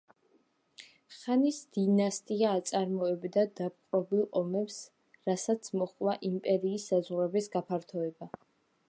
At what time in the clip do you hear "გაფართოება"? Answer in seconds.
7.59-8.33